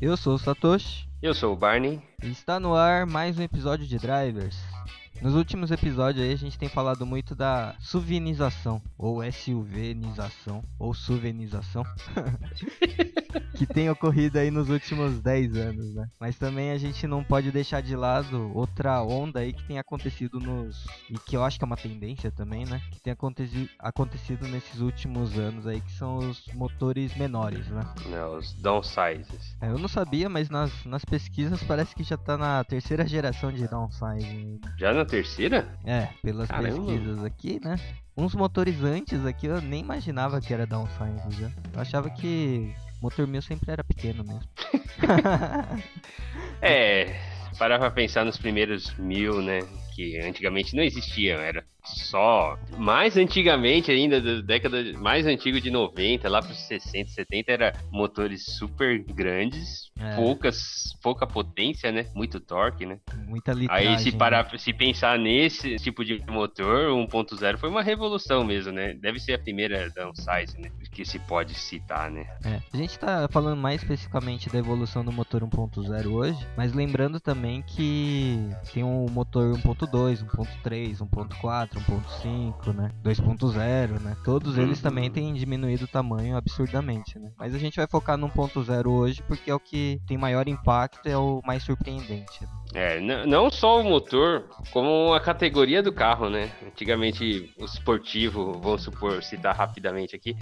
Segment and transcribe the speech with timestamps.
[0.00, 1.06] Eu sou o Satoshi.
[1.20, 2.00] Eu sou o Barney.
[2.22, 4.56] E está no ar mais um episódio de Drivers.
[5.20, 11.84] Nos últimos episódios aí a gente tem falado muito da suvinização, ou SUVnização, ou suvenização,
[13.56, 16.08] que tem ocorrido aí nos últimos 10 anos, né?
[16.18, 20.38] Mas também a gente não pode deixar de lado outra onda aí que tem acontecido
[20.40, 20.86] nos...
[21.08, 22.80] e que eu acho que é uma tendência também, né?
[22.90, 27.82] Que tem acontecido, acontecido nesses últimos anos aí, que são os motores menores, né?
[28.08, 29.56] Não, os downsizes.
[29.60, 33.52] É, eu não sabia, mas nas, nas pesquisas parece que já tá na terceira geração
[33.52, 34.60] de downsizing.
[34.78, 35.68] Já na terceira?
[35.84, 36.68] É, pelas Caramba.
[36.68, 37.76] pesquisas aqui, né?
[38.16, 41.50] Uns motores antes aqui eu nem imaginava que era downsizing já.
[41.72, 44.42] Eu achava que motor meu sempre era pequeno mesmo.
[46.62, 47.18] É,
[47.58, 49.60] parar pra pensar nos primeiros mil, né?
[49.94, 51.64] Que antigamente não existiam, era
[51.96, 52.58] só.
[52.76, 58.44] Mais antigamente ainda, da década mais antigo de 90, lá pros 60, 70, era motores
[58.44, 60.16] super grandes, É.
[60.16, 62.06] poucas, pouca potência, né?
[62.14, 62.98] Muito torque, né?
[63.26, 63.88] Muita litragem.
[63.88, 64.18] Aí se né?
[64.18, 68.94] parar, se pensar nesse tipo de motor, 1.0 foi uma revolução mesmo, né?
[68.94, 70.70] Deve ser a primeira downsize, né?
[70.90, 72.26] Que se pode citar, né?
[72.44, 77.20] É, a gente tá falando mais especificamente da evolução do motor 1.0 hoje, mas lembrando
[77.20, 82.90] também que tem o motor 1.2, 1.3, 1.4, 1.5, né?
[83.02, 84.16] 2.0, né?
[84.24, 84.82] Todos eles Uhum.
[84.82, 87.30] também têm diminuído o tamanho absurdamente, né?
[87.38, 91.06] Mas a gente vai focar no 1.0 hoje porque é o que tem maior impacto
[91.08, 92.46] e é o mais surpreendente.
[92.72, 96.50] É, não só o motor, como a categoria do carro, né?
[96.64, 100.36] Antigamente o esportivo, vamos supor, citar rapidamente aqui,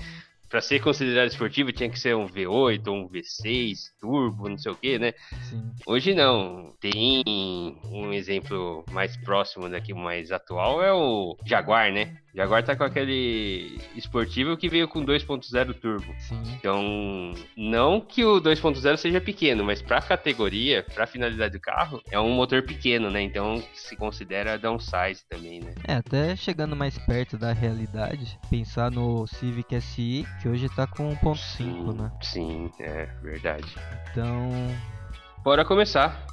[0.48, 4.72] para ser considerado esportivo tinha que ser um V8 ou um V6, turbo, não sei
[4.72, 5.12] o que, né?
[5.48, 5.70] Sim.
[5.86, 6.72] Hoje não.
[6.80, 7.22] Tem
[7.84, 12.16] um exemplo mais próximo daqui, mais atual, é o Jaguar, né?
[12.38, 16.14] Jaguar tá com aquele esportivo que veio com 2.0 turbo.
[16.20, 16.40] Sim.
[16.54, 22.20] Então, não que o 2.0 seja pequeno, mas pra categoria, pra finalidade do carro, é
[22.20, 23.20] um motor pequeno, né?
[23.22, 25.74] Então se considera downsize também, né?
[25.82, 31.12] É, até chegando mais perto da realidade, pensar no Civic SI, que hoje tá com
[31.16, 32.12] 1.5, né?
[32.22, 33.74] Sim, é verdade.
[34.12, 34.48] Então,
[35.42, 36.24] Bora começar.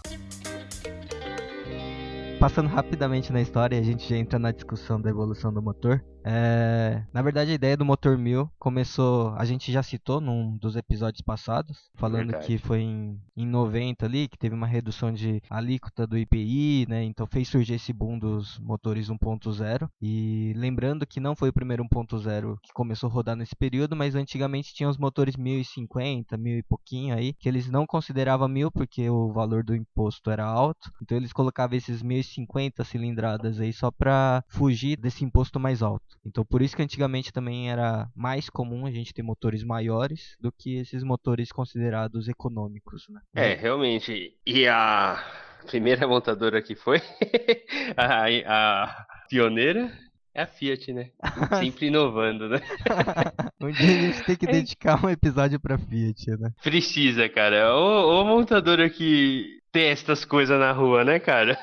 [2.45, 6.05] Passando rapidamente na história, a gente já entra na discussão da evolução do motor.
[6.27, 10.75] É, Na verdade, a ideia do motor 1000 começou, a gente já citou num dos
[10.75, 12.47] episódios passados, falando Verdade.
[12.47, 17.03] que foi em, em 90 ali, que teve uma redução de alíquota do IPI, né?
[17.03, 19.87] Então fez surgir esse boom dos motores 1.0.
[20.01, 24.15] E lembrando que não foi o primeiro 1.0 que começou a rodar nesse período, mas
[24.15, 29.07] antigamente tinha os motores 1050, mil e pouquinho aí, que eles não consideravam mil porque
[29.09, 30.91] o valor do imposto era alto.
[31.03, 36.14] Então eles colocavam esses 1050 cilindradas aí só para fugir desse imposto mais alto.
[36.25, 40.51] Então por isso que antigamente também era mais comum a gente ter motores maiores do
[40.51, 43.21] que esses motores considerados econômicos, né?
[43.33, 44.35] É, realmente.
[44.45, 45.23] E a
[45.65, 47.01] primeira montadora que foi,
[47.97, 49.91] a, a pioneira,
[50.35, 51.11] é a Fiat, né?
[51.59, 52.59] Sempre inovando, né?
[53.61, 56.51] um dia a gente tem que dedicar um episódio pra Fiat, né?
[56.61, 57.73] Precisa, cara.
[57.73, 61.57] Ô, ô montadora que testa as coisas na rua, né, cara?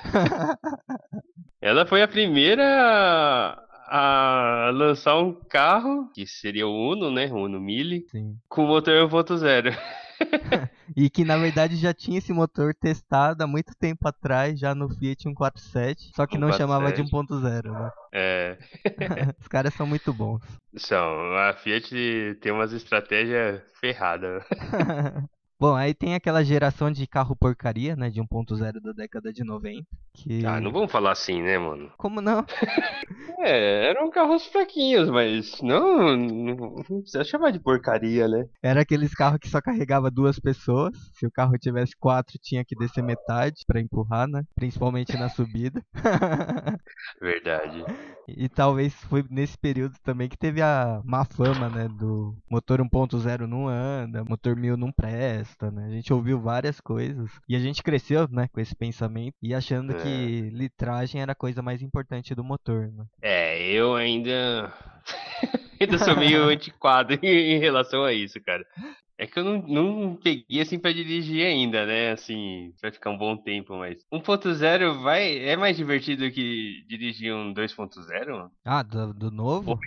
[1.61, 3.63] Ela foi a primeira
[3.95, 7.27] a, lançar um carro, que seria o Uno, né?
[7.27, 8.39] O Uno Mille, Sim.
[8.49, 9.77] com motor 1.0.
[10.97, 14.89] E que na verdade já tinha esse motor testado há muito tempo atrás, já no
[14.89, 17.91] Fiat 147, só que não chamava de 1.0, né?
[18.13, 18.59] É,
[19.41, 20.43] Os caras são muito bons.
[20.77, 24.45] são, a Fiat tem umas estratégias ferradas.
[25.63, 29.87] Bom, aí tem aquela geração de carro porcaria, né, de 1.0 da década de 90,
[30.13, 30.45] que...
[30.45, 31.93] Ah, não vamos falar assim, né, mano?
[31.97, 32.45] Como não?
[33.45, 36.55] É, eram carros fraquinhos, mas não, não,
[36.89, 38.47] não precisa chamar de porcaria, né?
[38.63, 42.77] Era aqueles carros que só carregava duas pessoas, se o carro tivesse quatro tinha que
[42.77, 45.85] descer metade pra empurrar, né, principalmente na subida.
[47.21, 47.85] Verdade.
[48.29, 53.49] E talvez foi nesse período também que teve a má fama, né, do motor 1.0
[53.49, 55.87] não anda, motor 1000 não presta, né?
[55.87, 59.95] A gente ouviu várias coisas e a gente cresceu, né, com esse pensamento e achando
[59.95, 63.05] que litragem era a coisa mais importante do motor, né?
[63.21, 64.73] É, eu ainda.
[65.81, 68.65] ainda sou meio antiquado em relação a isso, cara.
[69.23, 72.11] É que eu não, não peguei assim pra dirigir ainda, né?
[72.11, 74.05] Assim, vai ficar um bom tempo, mas.
[74.13, 75.39] 1.0 vai.
[75.39, 78.51] É mais divertido que dirigir um 2.0?
[78.65, 79.79] Ah, do, do novo?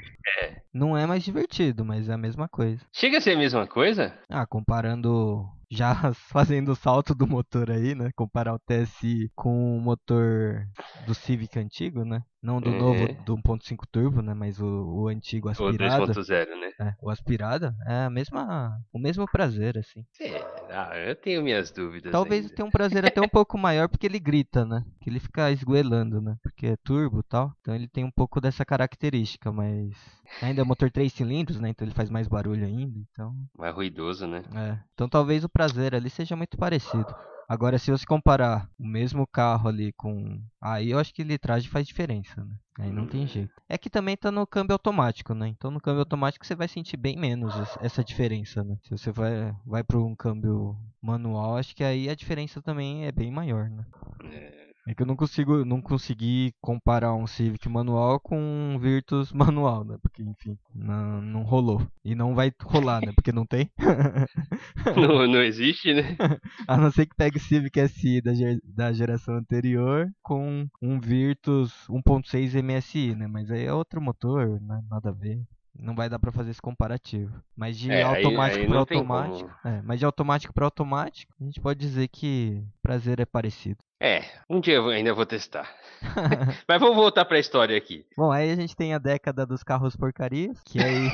[0.41, 0.61] É.
[0.73, 2.79] Não é mais divertido, mas é a mesma coisa.
[2.93, 4.17] Chega a ser a mesma coisa?
[4.29, 8.11] Ah, comparando já fazendo o salto do motor aí, né?
[8.15, 10.65] Comparar o TSI com o motor
[11.05, 12.21] do Civic antigo, né?
[12.45, 12.77] Não do Uhum.
[12.77, 14.35] novo do 1.5 turbo, né?
[14.35, 16.05] Mas o, o antigo aspirado.
[16.13, 16.71] 2.0, né?
[16.79, 20.05] É, o aspirado é a mesma, o mesmo prazer, assim.
[20.21, 22.11] É, Ah, eu tenho minhas dúvidas.
[22.11, 22.55] Talvez ainda.
[22.55, 24.85] tenha um prazer até um pouco maior porque ele grita, né?
[25.01, 26.35] Que ele fica esgoelando, né?
[26.43, 27.51] Porque é turbo e tal.
[27.61, 29.95] Então ele tem um pouco dessa característica, mas
[30.41, 31.69] ainda é motor 3 cilindros, né?
[31.69, 33.33] Então ele faz mais barulho ainda, então...
[33.57, 34.43] Mais ruidoso, né?
[34.53, 34.77] É.
[34.93, 37.15] Então talvez o prazer ali seja muito parecido.
[37.47, 40.41] Agora, se você comparar o mesmo carro ali com.
[40.59, 42.55] Aí eu acho que litragem faz diferença, né?
[42.79, 43.53] Aí não tem jeito.
[43.69, 45.47] É que também tá no câmbio automático, né?
[45.47, 48.77] Então no câmbio automático você vai sentir bem menos es- essa diferença, né?
[48.83, 53.11] Se você vai, vai para um câmbio manual, acho que aí a diferença também é
[53.11, 53.85] bem maior, né?
[54.31, 59.83] É que eu não consigo, não consegui comparar um Civic manual com um Virtus manual,
[59.83, 59.97] né?
[60.01, 61.85] Porque, enfim, não, não rolou.
[62.03, 63.11] E não vai rolar, né?
[63.15, 63.71] Porque não tem.
[64.95, 66.15] não, não existe, né?
[66.67, 68.31] A não ser que pegue o Civic SI da,
[68.63, 73.27] da geração anterior com um Virtus 1.6 MSI, né?
[73.27, 74.81] Mas aí é outro motor, né?
[74.89, 75.41] nada a ver.
[75.77, 77.33] Não vai dar pra fazer esse comparativo.
[77.55, 81.79] Mas de É, automático para automático, é, mas de automático para automático, a gente pode
[81.79, 83.77] dizer que prazer é parecido.
[84.05, 85.67] É, um dia eu ainda vou testar.
[86.69, 88.05] Mas vamos voltar pra história aqui.
[88.15, 91.09] Bom, aí a gente tem a década dos carros porcarias, que aí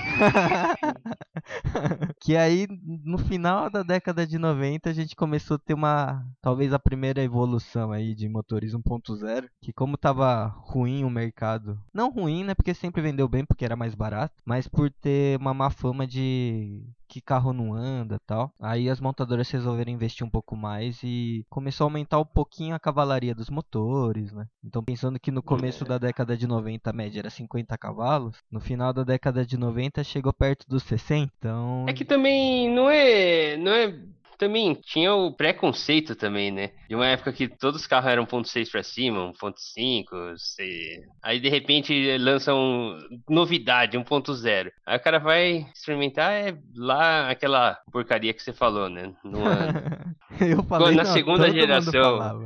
[2.20, 2.68] que aí
[3.04, 7.22] no final da década de 90 a gente começou a ter uma talvez a primeira
[7.24, 12.74] evolução aí de motores 1.0, que como tava ruim o mercado, não ruim, né, porque
[12.74, 17.20] sempre vendeu bem porque era mais barato, mas por ter uma má fama de que
[17.20, 18.54] carro não anda, tal.
[18.58, 22.80] Aí as montadoras resolveram investir um pouco mais e começou a aumentar um pouquinho a
[22.80, 24.48] cavalaria dos motores, né?
[24.64, 25.88] Então pensando que no começo É.
[25.88, 30.02] da década de 90 a média era 50 cavalos, no final da década de 90
[30.06, 31.32] chegou perto dos 60.
[31.38, 33.58] Então É que também não é.
[33.58, 33.94] Não é.
[34.38, 36.72] Também tinha o preconceito também, né?
[36.90, 41.04] De uma época que todos os carros eram 1.6 pra cima, 1.5, sei.
[41.22, 42.98] Aí de repente lançam
[43.30, 44.72] novidade, 1.0.
[44.84, 49.14] Aí o cara vai experimentar é lá aquela porcaria que você falou, né?
[50.42, 52.44] Eu falei na não, segunda geração.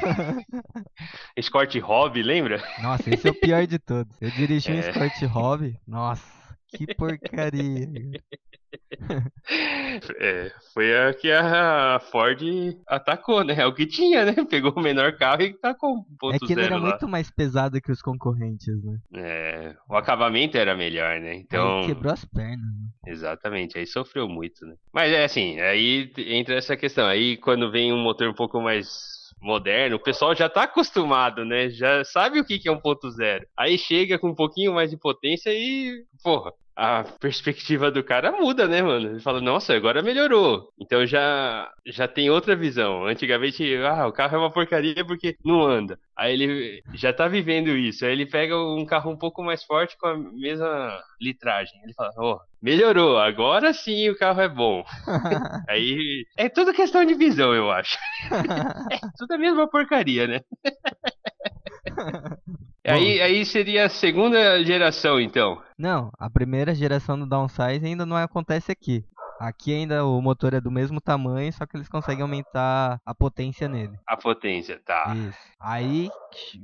[1.36, 2.62] Escort Hobby, lembra?
[2.82, 4.16] Nossa, esse é o pior de todos.
[4.22, 4.88] Eu dirigi um É.
[4.88, 5.76] Escort Hobby.
[5.86, 6.24] Nossa,
[6.68, 7.88] que porcaria.
[10.20, 12.40] É, foi a que a Ford
[12.86, 13.54] atacou, né?
[13.58, 14.34] É o que tinha, né?
[14.48, 16.88] Pegou o menor carro e tacou um É que ele era 1.0 lá.
[16.90, 18.98] muito mais pesado que os concorrentes, né?
[19.14, 21.34] É, o acabamento era melhor, né?
[21.36, 22.58] Então, Aí quebrou as pernas.
[22.60, 22.86] né?
[23.06, 24.74] exatamente, aí sofreu muito, né?
[24.92, 27.06] Mas é assim, aí entra essa questão.
[27.06, 31.68] Aí quando vem um motor um pouco mais moderno, o pessoal já tá acostumado, né?
[31.70, 33.46] Já sabe o que que é 1.0.
[33.56, 38.68] Aí chega com um pouquinho mais de potência e, porra, a perspectiva do cara muda,
[38.68, 39.10] né, mano?
[39.10, 40.68] Ele fala, nossa, agora melhorou.
[40.78, 43.06] Então já já tem outra visão.
[43.06, 45.98] Antigamente, ah, o carro é uma porcaria porque não anda.
[46.16, 48.04] Aí ele já tá vivendo isso.
[48.04, 51.80] Aí ele pega um carro um pouco mais forte com a mesma litragem.
[51.82, 54.84] Ele fala, oh, melhorou, agora sim o carro é bom.
[55.68, 57.96] Aí é tudo questão de visão, eu acho.
[58.92, 60.40] É tudo a mesma porcaria, né?
[62.86, 65.60] aí, aí seria a segunda geração, então.
[65.78, 69.04] Não, a primeira geração do downsize ainda não acontece aqui.
[69.38, 73.68] Aqui ainda o motor é do mesmo tamanho, só que eles conseguem aumentar a potência
[73.68, 73.98] nele.
[74.06, 75.14] A potência, tá.
[75.14, 75.38] Isso.
[75.60, 76.08] Aí,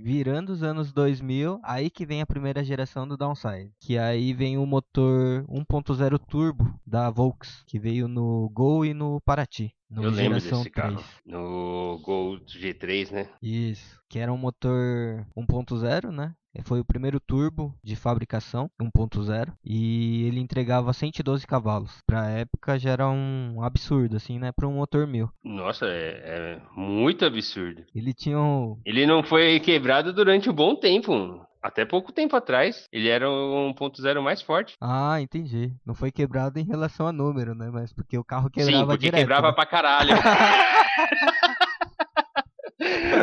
[0.03, 3.71] virando os anos 2000, aí que vem a primeira geração do downsize.
[3.81, 9.21] Que aí vem o motor 1.0 turbo da Volks, que veio no Gol e no
[9.21, 9.75] Paraty.
[9.93, 10.69] No Eu lembro desse 3.
[10.71, 11.05] carro.
[11.27, 13.29] No Gol G3, né?
[13.43, 16.35] Isso, que era um motor 1.0, né?
[16.65, 21.99] Foi o primeiro turbo de fabricação, 1.0, e ele entregava 112 cavalos.
[22.07, 24.53] Pra época já era um absurdo, assim, né?
[24.53, 25.31] Pra um motor mil.
[25.43, 27.85] Nossa, é, é muito absurdo.
[27.95, 28.79] Ele tinha um.
[28.85, 31.41] Ele não foi quebrado durante um bom tempo.
[31.63, 34.75] Até pouco tempo atrás, ele era um 1.0 mais forte.
[34.81, 35.73] Ah, entendi.
[35.87, 37.71] Não foi quebrado em relação a número, né?
[37.73, 39.21] Mas porque o carro Sim, quebrava porque direto.
[39.21, 39.53] quebrava né?
[39.55, 40.11] pra caralho.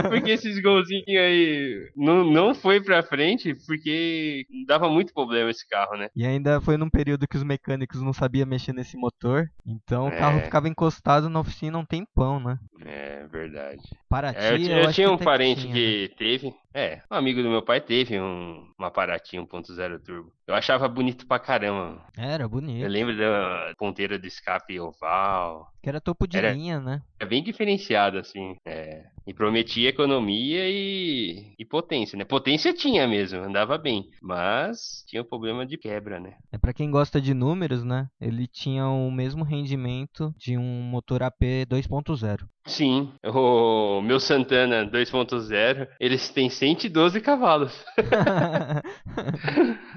[0.10, 5.98] porque esses golzinhos aí não, não foi pra frente porque dava muito problema esse carro,
[5.98, 6.10] né?
[6.16, 9.48] E ainda foi num período que os mecânicos não sabiam mexer nesse motor.
[9.66, 10.44] Então o carro É.
[10.44, 12.58] ficava encostado na oficina um tempão, né?
[12.86, 13.82] É verdade.
[14.10, 16.16] Paraty, É, eu, eu eu tinha que um parente tinha, que, né?
[16.18, 16.54] teve.
[16.74, 20.32] É, um amigo do meu pai teve um, uma Paraty 1.0 turbo.
[20.48, 22.02] Eu achava bonito pra caramba.
[22.18, 22.84] Era bonito.
[22.84, 25.68] Eu lembro da ponteira de escape oval.
[25.82, 27.02] Que era topo de Era- linha, né?
[27.20, 28.56] É bem diferenciado, assim.
[28.66, 29.04] É.
[29.30, 32.26] E prometia economia e, e potência, né?
[32.26, 34.10] Potência tinha mesmo, andava bem.
[34.20, 36.34] Mas tinha o problema de quebra, né?
[36.52, 38.08] É pra quem gosta de números, né?
[38.20, 42.48] Ele tinha o mesmo rendimento de um motor AP 2.0.
[42.66, 47.86] Sim, o meu Santana 2.0, eles têm 112 cavalos.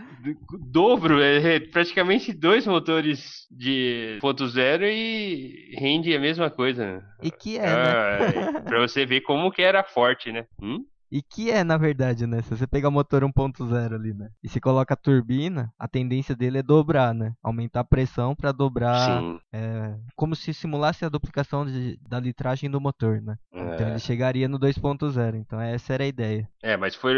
[0.71, 7.03] dobro, é praticamente dois motores de ponto zero e rende a mesma coisa.
[7.23, 7.73] E que é, né?
[7.73, 10.47] Ah, pra você ver como que era forte, né?
[10.61, 10.85] Hum?
[11.13, 12.41] E que é, na verdade, né?
[12.41, 14.31] Se você pegar o motor 1.0 ali, né?
[14.43, 17.35] E se coloca a turbina, a tendência dele é dobrar, né?
[17.43, 19.23] Aumentar a pressão para dobrar.
[19.53, 23.37] É, como se simulasse a duplicação de, da litragem do motor, né?
[23.53, 23.91] Então É.
[23.91, 25.37] ele chegaria no 2.0.
[25.37, 26.49] Então essa era a ideia.
[26.63, 27.15] É, mas foi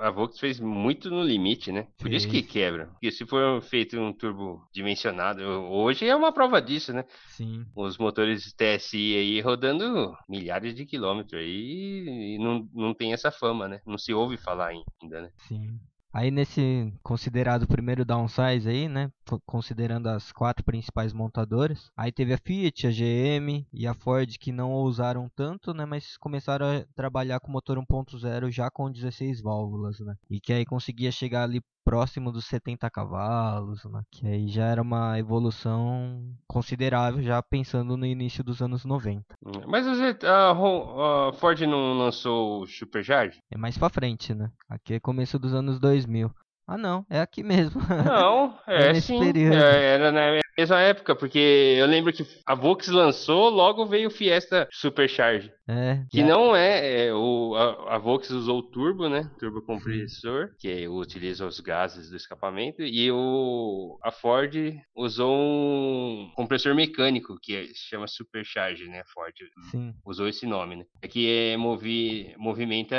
[0.00, 1.86] a Vox fez muito no limite, né?
[1.98, 2.50] Por isso que Fez.
[2.50, 2.86] quebra.
[2.86, 7.04] Porque se for feito um turbo dimensionado, hoje é uma prova disso, né?
[7.28, 7.64] Sim.
[7.76, 13.68] Os motores TSI aí rodando milhares de quilômetros aí e não, não tem essa fama,
[13.68, 13.80] né?
[13.86, 15.30] Não se ouve falar ainda, né?
[15.48, 15.80] Sim.
[16.12, 22.32] Aí nesse considerado primeiro downsize aí, né, co- considerando as quatro principais montadoras, aí teve
[22.32, 26.86] a Fiat, a GM e a Ford que não ousaram tanto, né, mas começaram a
[26.94, 31.60] trabalhar com motor 1.0 já com 16 válvulas, né, e que aí conseguia chegar ali
[31.86, 38.04] próximo dos 70 cavalos, né, que aí já era uma evolução considerável já pensando no
[38.04, 39.24] início dos anos 90.
[39.68, 43.38] Mas você- a, Ro- a Ford não lançou o Supercharge?
[43.50, 44.50] É mais pra frente, né?
[44.68, 46.28] Aqui é começo dos anos 2000.
[46.66, 47.80] Ah não, é aqui mesmo.
[48.04, 49.20] Não, É é, sim.
[49.20, 49.54] período.
[49.54, 51.38] É, era na mesma época, porque
[51.78, 55.52] eu lembro que a Vox lançou, logo veio o Fiesta Supercharge.
[55.68, 59.30] é, Que não é, é, o, a, a Vox usou o turbo, né?
[59.38, 64.52] Turbo compressor, que utiliza os gases do escapamento, e o, a Ford
[64.96, 69.00] usou um compressor mecânico, que é- se chama Supercharge, né?
[69.00, 69.34] A Ford
[69.70, 69.94] Sim.
[70.04, 70.84] usou esse nome, né?
[71.02, 72.96] É que é movi, movimenta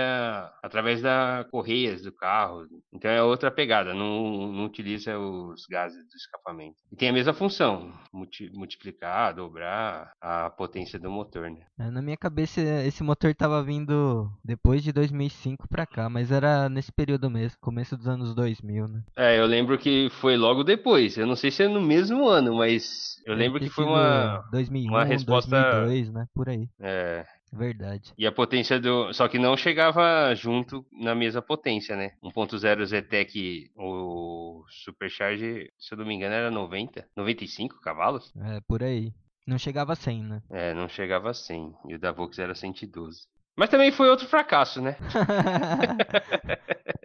[0.64, 2.66] através da correias do carro.
[2.94, 6.76] Então é outra pegada, não, não utiliza os gases do escapamento.
[6.92, 11.62] E tem a mesma função, multi- multiplicar, dobrar a potência do motor, né?
[11.80, 16.70] É, na minha cabeça esse motor tava vindo depois de 2005 pra cá, mas era
[16.70, 19.02] nesse período mesmo, começo dos anos 2000, né?
[19.16, 21.18] É, eu lembro que foi logo depois.
[21.18, 24.44] Eu não sei se é no mesmo ano, mas eu lembro que foi uma.
[24.52, 26.28] 2001, uma resposta- 2002, né?
[26.36, 26.70] Por aí.
[26.80, 28.14] é, Verdade.
[28.18, 29.12] E a potência do.
[29.14, 32.12] Só que não chegava junto na mesma potência, né?
[32.24, 38.34] 1.0 Zetec, o Supercharge, se eu não me engano, era 90, 95 cavalos?
[38.36, 39.14] É, por aí.
[39.46, 40.42] Não chegava a 100, né?
[40.50, 41.74] É, não chegava a 100.
[41.88, 43.22] E o da Vox era 112.
[43.56, 44.98] Mas também foi outro fracasso, né?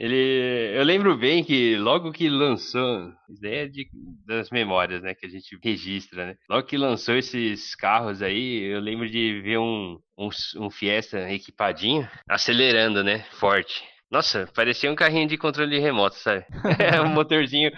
[0.00, 3.86] Ele, eu lembro bem que logo que lançou, daí é de,
[4.26, 6.36] das memórias, né, que a gente registra, né?
[6.48, 12.08] Logo que lançou esses carros aí, eu lembro de ver um, um, um Fiesta equipadinho
[12.26, 13.84] acelerando, né, forte.
[14.10, 16.46] Nossa, parecia um carrinho de controle remoto, sabe?
[16.78, 17.70] É um motorzinho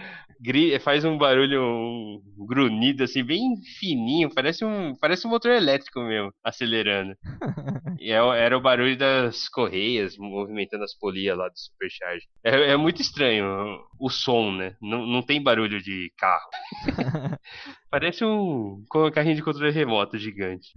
[0.81, 6.33] faz um barulho um grunhido assim bem fininho, parece um parece um motor elétrico mesmo,
[6.45, 7.15] acelerando.
[8.01, 12.27] E é era o barulho das correias movimentando as polias lá do Supercharge.
[12.43, 14.75] É, é muito estranho o som, né?
[14.83, 16.49] Não, não tem barulho de carro.
[17.89, 18.83] Parece um
[19.15, 20.73] carrinho de controle remoto gigante.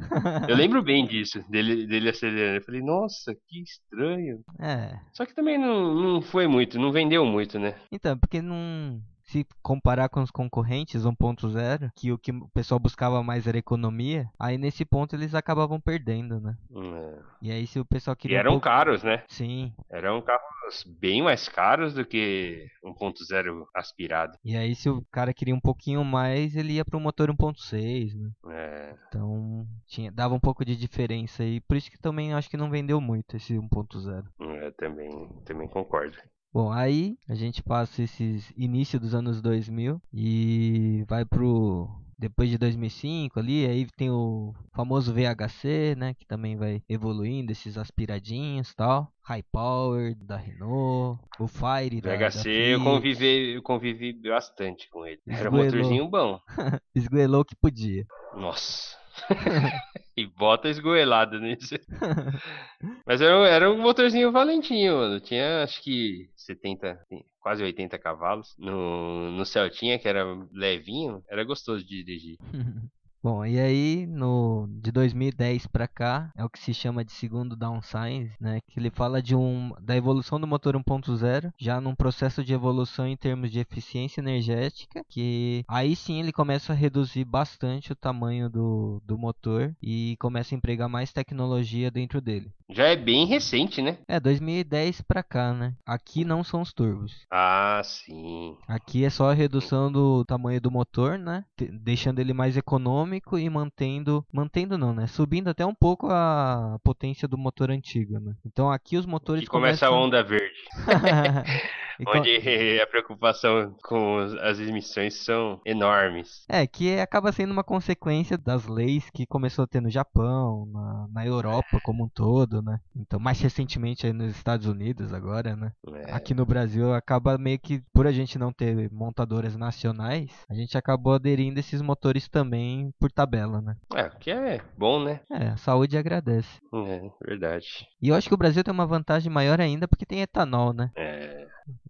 [0.48, 2.58] Eu lembro bem disso, dele, dele acelerando.
[2.58, 4.42] Eu falei, nossa, que estranho.
[4.60, 5.00] é.
[5.14, 7.76] Só que também não, não foi muito, não vendeu muito, né?
[7.92, 9.02] Então, porque não.
[9.36, 14.30] Se comparar com os concorrentes 1.0, que o que o pessoal buscava mais era economia,
[14.40, 16.56] aí nesse ponto eles acabavam perdendo, né?
[16.74, 17.20] É.
[17.42, 18.38] E aí se o pessoal E queria.
[18.38, 18.64] um eram pouco...
[18.64, 19.24] caros, né?
[19.28, 19.74] Sim.
[19.92, 24.38] Eram carros bem mais caros do que 1.0 aspirado.
[24.42, 28.32] E aí se o cara queria um pouquinho mais, ele ia pro motor 1.6, né?
[28.54, 31.60] É, Então tinha, dava um pouco de diferença aí.
[31.60, 34.24] Por isso que também acho que não vendeu muito esse 1.0.
[34.40, 35.10] eu também,
[35.44, 36.16] também concordo.
[36.56, 42.58] Bom, aí a gente passa esses início dos anos 2000 e vai pro depois de
[42.58, 49.12] 2005 ali, aí tem o famoso VHC, né, que também vai evoluindo esses aspiradinhos, tal,
[49.24, 52.84] High Power da Renault, o Fire da, da VHC eu Fiat.
[52.86, 55.20] convivi, eu convivi bastante com ele.
[55.28, 56.40] Era um motorzinho bom.
[56.96, 58.06] esgoelou o que podia.
[58.34, 58.96] Nossa.
[60.18, 61.76] e bota esgoelada nisso.
[63.06, 65.20] Mas era, um- era um motorzinho valentinho, mano.
[65.20, 67.00] Tinha acho que 70,
[67.40, 68.56] quase 80 cavalos.
[68.58, 72.38] No, no Celtinha, que era levinho, era gostoso de dirigir.
[73.26, 77.56] Bom, e aí no de 2010 pra cá é o que se chama de segundo
[77.56, 78.62] downsize, né?
[78.68, 83.08] Que ele fala de um da evolução do motor 1.0, já num processo de evolução
[83.08, 88.48] em termos de eficiência energética, que aí sim ele começa a reduzir bastante o tamanho
[88.48, 92.54] do, do motor e começa a empregar mais tecnologia dentro dele.
[92.70, 93.98] Já é bem recente, né?
[94.08, 95.74] É, 2010 pra cá, né?
[95.84, 97.26] Aqui não são os turbos.
[97.32, 98.56] Ah, sim.
[98.68, 101.44] Aqui é só a redução do tamanho do motor, né?
[101.58, 105.08] Deixando ele mais econômico e mantendo, mantendo não, né?
[105.08, 108.34] Subindo até um pouco a potência do motor antigo, né?
[108.46, 110.08] Então aqui os motores Que começa a começam...
[110.08, 110.56] onda verde.
[112.08, 112.30] Onde
[112.82, 116.46] a preocupação com as emissões são enormes.
[116.50, 121.08] É, que acaba sendo uma consequência das leis que começou a ter no Japão, na,
[121.12, 122.80] na Europa como um todo, né?
[122.96, 125.72] Então, mais recentemente aí nos Estados Unidos agora, né?
[126.06, 126.14] É.
[126.14, 130.78] Aqui no Brasil acaba meio que, por a gente não ter montadoras nacionais, a gente
[130.78, 133.76] acabou aderindo esses motores também por tabela, né?
[133.94, 135.22] É, que é bom, né?
[135.32, 136.60] É, a saúde agradece.
[136.74, 137.88] É, verdade.
[138.02, 140.92] E eu acho que o Brasil tem uma vantagem maior ainda porque tem etanol, né?
[140.96, 141.35] É.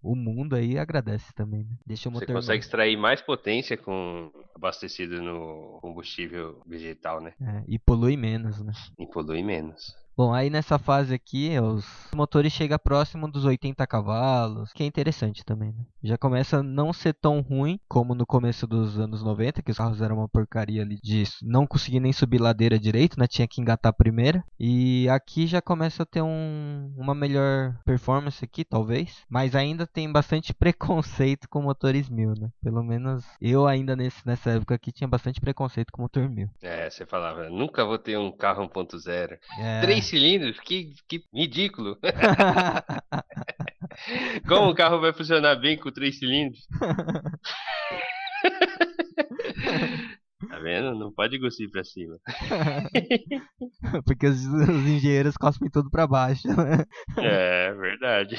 [0.02, 1.76] O mundo aí agradece também, né?
[1.86, 7.34] Deixa o motor Você consegue extrair mais potência com abastecido no combustível vegetal, né?
[7.42, 8.74] É, e polui menos, né?
[8.98, 9.96] E polui menos.
[10.18, 15.44] Bom, aí nessa fase aqui, os motores chegam próximo dos 80 cavalos, que é interessante
[15.44, 15.84] também, né?
[16.02, 19.78] Já começa a não ser tão ruim como no começo dos anos 90, que os
[19.78, 21.40] carros eram uma porcaria ali disso.
[21.42, 23.28] Não conseguia nem subir ladeira direito, né?
[23.28, 24.44] Tinha que engatar a primeira.
[24.60, 29.24] E aqui já começa a ter um, uma melhor performance aqui, talvez.
[29.28, 32.50] Mas ainda tem bastante preconceito com motores mil, né?
[32.64, 36.50] Pelo menos eu ainda nesse, nessa época aqui tinha bastante preconceito com motor mil.
[36.62, 39.38] É, você falava, nunca vou ter um carro 1.0.
[39.60, 39.82] É...
[40.06, 40.60] Três cilindros?
[40.60, 41.98] Que, que ridículo.
[44.48, 46.68] Como o carro vai funcionar bem com três cilindros?
[50.50, 50.94] Tá vendo?
[50.94, 52.20] Não pode cuspir pra cima.
[54.06, 56.48] Porque os, os engenheiros cospem tudo pra baixo.
[56.48, 56.86] Né?
[57.18, 58.36] É, verdade.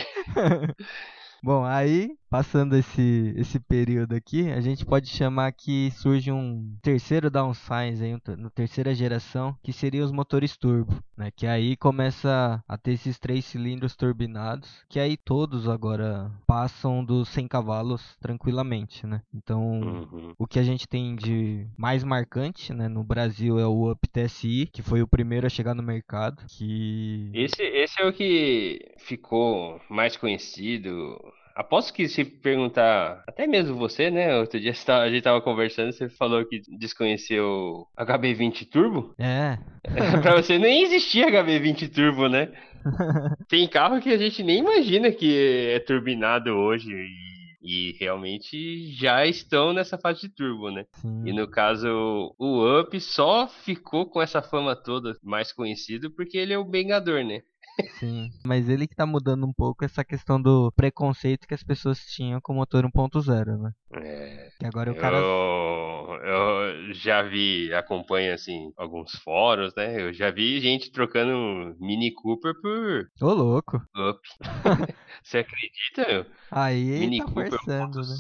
[1.42, 7.30] Bom, aí passando esse, esse período aqui, a gente pode chamar que surge um terceiro
[7.30, 11.30] downsize, aí, uma terceira geração, que seria os motores turbo, né?
[11.34, 17.28] Que aí começa a ter esses três cilindros turbinados, que aí todos agora passam dos
[17.28, 19.22] 100 cavalos tranquilamente, né?
[19.34, 20.34] Então, uhum.
[20.38, 24.68] o que a gente tem de mais marcante, né, no Brasil é o Up TSI,
[24.72, 29.80] que foi o primeiro a chegar no mercado, que Esse esse é o que ficou
[29.88, 31.18] mais conhecido
[31.56, 34.38] Aposto que se perguntar, até mesmo você, né?
[34.38, 39.14] Outro dia a gente tava conversando, você falou que desconheceu HB20 Turbo.
[39.18, 39.56] É.
[40.20, 42.52] pra você nem existia HB20 Turbo, né?
[43.48, 49.26] Tem carro que a gente nem imagina que é turbinado hoje e e realmente já
[49.26, 50.86] estão nessa fase de turbo, né?
[50.92, 51.24] Sim.
[51.26, 56.52] E no caso, o Up só ficou com essa fama toda mais conhecido porque ele
[56.52, 57.42] é o Bengador, né?
[57.98, 62.00] Sim, mas ele que tá mudando um pouco essa questão do preconceito que as pessoas
[62.06, 63.72] tinham com o motor 1.0, né?
[63.92, 64.48] É.
[64.58, 65.18] Que agora o cara.
[65.18, 66.45] Eu, eu
[66.94, 70.00] já vi, acompanho assim, alguns fóruns, né?
[70.00, 73.08] Eu já vi gente trocando Mini Cooper por.
[73.20, 73.76] Ô, louco!
[73.96, 74.20] Up.
[75.22, 76.26] Você acredita, meu?
[76.50, 78.16] Aí Mini tá Cooper forçando, né?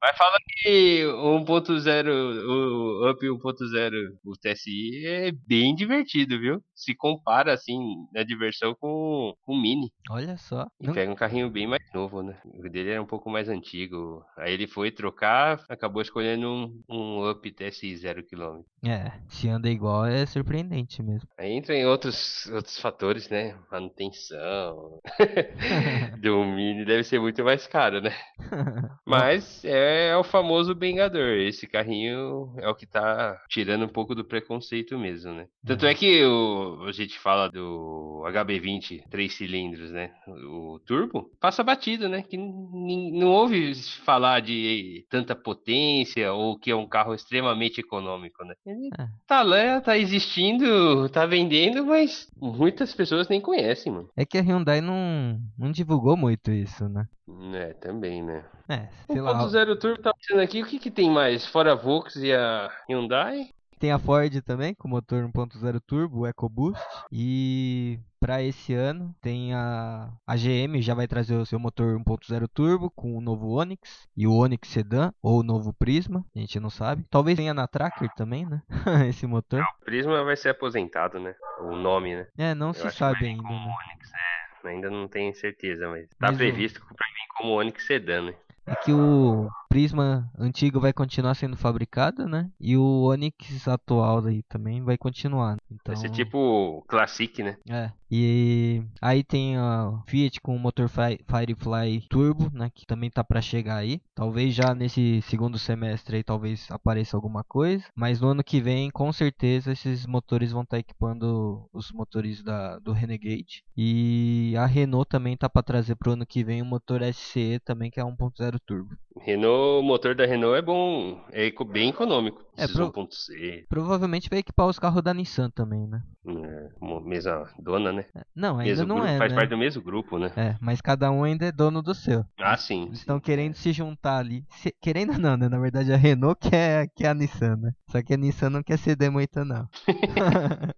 [0.00, 2.08] Vai falar que o 1.0,
[2.46, 3.92] o Up 1.0,
[4.24, 6.62] o TSI é bem divertido, viu?
[6.74, 7.78] Se compara assim,
[8.12, 9.90] na diversão com o Mini.
[10.10, 10.66] Olha só.
[10.80, 10.94] E Não...
[10.94, 12.38] pega um carrinho bem mais novo, né?
[12.44, 14.22] O dele era um pouco mais antigo.
[14.36, 18.64] Aí ele foi trocar, acabou escolhendo um, um Up TSI 0km.
[18.84, 21.28] É, se anda igual é surpreendente mesmo.
[21.38, 23.56] Aí entra em outros, outros fatores, né?
[23.70, 25.00] Manutenção.
[26.20, 28.14] do Mini deve ser muito mais caro, né?
[29.06, 31.34] Mas é, é, o famoso Bengador.
[31.38, 35.46] Esse carrinho é o que tá tirando um pouco do preconceito mesmo, né?
[35.64, 40.10] Tanto é que o, a gente fala do HB20 três cilindros, né?
[40.26, 42.22] O turbo passa batido, né?
[42.22, 47.43] Que não ouve falar de tanta potência ou que é um carro extremamente
[47.80, 48.54] econômico, né?
[48.66, 49.08] Ele é.
[49.26, 54.08] tá lá, tá existindo, tá vendendo, mas muitas pessoas nem conhecem, mano.
[54.16, 57.06] É que a Hyundai não, não divulgou muito isso, né?
[57.54, 58.44] É, também, né?
[58.68, 59.48] É, sei o lá.
[59.48, 61.46] Zero Turbo tá pensando aqui, o que que tem mais?
[61.46, 63.48] Fora a Volks e a Hyundai?
[63.78, 66.80] Tem a Ford também, com motor 1.0 turbo, o EcoBoost.
[67.12, 72.48] E para esse ano tem a, a GM já vai trazer o seu motor 1.0
[72.48, 76.58] turbo com o novo Onix e o Onix Sedan ou o novo Prisma, a gente
[76.58, 77.04] não sabe.
[77.10, 78.62] Talvez tenha na Tracker também, né?
[79.10, 79.60] esse motor.
[79.60, 81.34] o Prisma vai ser aposentado, né?
[81.60, 82.26] O nome, né?
[82.38, 83.42] É, não Eu se sabe ainda.
[83.42, 83.50] Né?
[83.50, 84.68] Onix, é.
[84.70, 86.94] Ainda não tenho certeza, mas tá mas previsto o...
[86.94, 88.34] pra mim como Onix Sedan, né?
[88.66, 92.48] É que o Prisma antigo vai continuar sendo fabricado, né?
[92.60, 95.56] E o Onix atual aí também vai continuar.
[95.68, 95.92] Então...
[95.92, 97.56] Vai ser tipo Classic, né?
[97.68, 97.90] É.
[98.16, 103.42] E aí tem a Fiat com o motor Firefly Turbo, né, que também tá para
[103.42, 104.00] chegar aí.
[104.14, 108.88] Talvez já nesse segundo semestre aí talvez apareça alguma coisa, mas no ano que vem
[108.88, 113.64] com certeza esses motores vão estar tá equipando os motores da do Renegade.
[113.76, 117.90] E a Renault também tá para trazer pro ano que vem o motor SCE também
[117.90, 118.96] que é 1.0 1.0 turbo.
[119.20, 122.42] Renault, o motor da Renault é bom, é bem econômico.
[122.56, 126.02] É, pro- 1.6, Provavelmente vai equipar os carros da Nissan também, né?
[126.26, 126.68] é,
[127.04, 128.04] mesma dona, né?
[128.14, 129.36] É, Não, ainda Mesmo não grupo, é, faz né?
[129.38, 130.32] parte do mesmo grupo, né?
[130.36, 132.24] É, mas cada um ainda é dono do seu.
[132.38, 132.86] Ah, sim.
[132.86, 134.44] Eles estão querendo se juntar ali.
[134.50, 135.48] Se- querendo não, né?
[135.48, 137.72] Na verdade a Renault quer, quer a Nissan, né?
[137.90, 139.68] Só que a Nissan não quer ceder muito, não.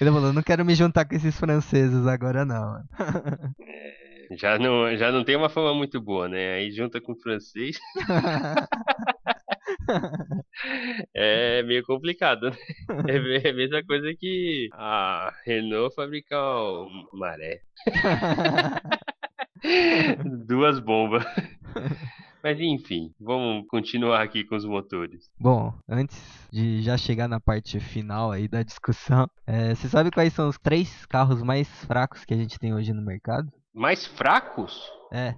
[0.00, 2.82] Ele falou, não quero me juntar com esses franceses agora, não.
[4.36, 6.54] Já não, já não tem uma fama muito boa, né?
[6.54, 7.78] Aí junta com o francês
[11.14, 12.56] é meio complicado, né?
[13.08, 17.60] É me- a mesma coisa que a Renault fabricar o Maré.
[20.46, 21.24] Duas bombas.
[22.42, 25.30] Mas enfim, vamos continuar aqui com os motores.
[25.38, 26.20] Bom, antes
[26.52, 30.58] de já chegar na parte final aí da discussão, é, você sabe quais são os
[30.58, 33.48] três carros mais fracos que a gente tem hoje no mercado?
[33.74, 34.90] Mais fracos?
[35.12, 35.34] É,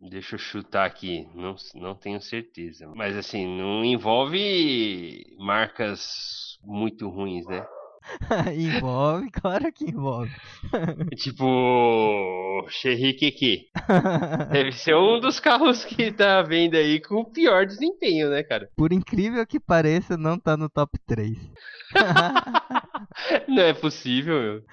[0.00, 2.90] Deixa eu chutar aqui, não, não tenho certeza.
[2.96, 7.66] Mas assim, não envolve marcas muito ruins, né?
[8.56, 10.34] envolve, claro que envolve.
[11.16, 13.68] Tipo, Keke.
[14.50, 18.42] Deve ser um dos carros que tá à venda aí com o pior desempenho, né,
[18.42, 18.70] cara?
[18.74, 21.36] Por incrível que pareça, não tá no top 3.
[23.48, 24.64] Não é possível, meu.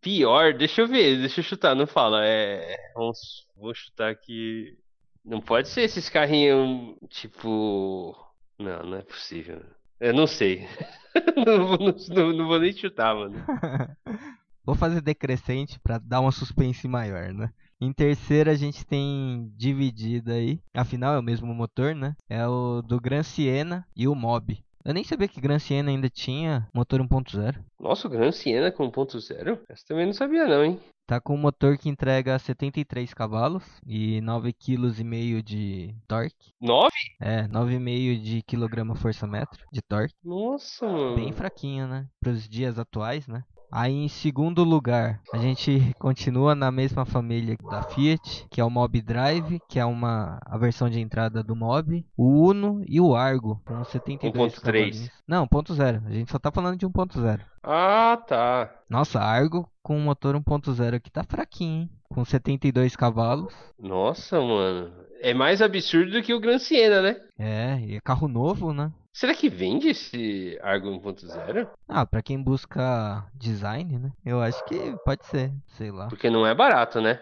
[0.00, 2.24] Pior, deixa eu ver, deixa eu chutar, não fala.
[2.26, 2.76] É.
[2.94, 4.78] Vamos, vou chutar aqui.
[5.24, 8.16] Não pode ser esses carrinhos, tipo.
[8.58, 9.62] Não, não é possível.
[9.98, 10.66] Eu não sei.
[11.46, 13.34] não, vou- não- não- vou nem chutar, mano.
[14.62, 17.50] Vou fazer decrescente pra dar uma suspense maior, né?
[17.80, 22.14] Em terceiro a gente tem dividido aí, afinal é o mesmo motor, né?
[22.28, 24.62] É o do Gran Siena e o Mob.
[24.84, 27.56] Eu nem sabia que Gran Siena ainda tinha motor 1.0.
[27.78, 29.60] Nossa, o Gran Siena com 1.0?
[29.68, 30.80] Essa também não sabia, não, hein?
[31.06, 36.52] Tá com um motor que entrega 73 cavalos e 9,5 kg de torque.
[36.60, 36.88] 9?
[37.20, 40.14] É, 9,5 de quilograma força-metro de torque.
[40.24, 41.16] Nossa, mano.
[41.16, 42.06] Bem fraquinho, né?
[42.20, 43.42] Para os dias atuais, né?
[43.70, 48.70] Aí em segundo lugar, a gente continua na mesma família da Fiat, que é o
[48.70, 53.14] Mob Drive, que é uma a versão de entrada do Mob, o Uno e o
[53.14, 54.60] Argo, com 72 1.3.
[54.60, 55.10] cavalinhos.
[55.26, 56.06] Não, 1.0.
[56.06, 57.40] A gente só tá falando de 1.0.
[57.62, 58.74] Ah, tá.
[58.88, 61.90] Nossa, Argo com um motor 1.0 aqui tá fraquinho, hein?
[62.08, 63.54] Com 72 cavalos.
[63.78, 64.92] Nossa, mano.
[65.20, 67.16] É mais absurdo do que o Gran Siena, né?
[67.38, 68.90] É, e é carro novo, né?
[69.12, 71.68] Será que vende esse Argo 1.0?
[71.88, 74.12] Ah, pra quem busca design, né?
[74.24, 76.08] Eu acho que pode ser, sei lá.
[76.08, 77.20] Porque não é barato, né?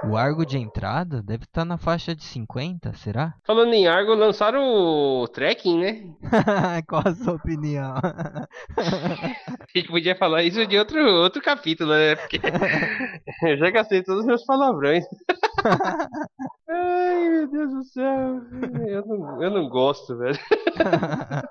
[0.00, 3.34] O Argo de entrada deve estar na faixa de 50, será?
[3.44, 6.14] Falando em Argo, lançaram o Trekking, né?
[6.86, 7.94] Qual a sua opinião?
[8.78, 12.14] A gente podia falar isso de outro, outro capítulo, né?
[12.14, 12.38] Porque
[13.42, 15.04] eu já gastei todos os meus palavrões.
[16.68, 18.40] Ai, meu Deus do céu.
[18.86, 20.38] Eu não, eu não gosto, velho.